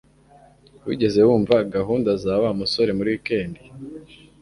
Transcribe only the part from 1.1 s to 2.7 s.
wumva gahunda za Wa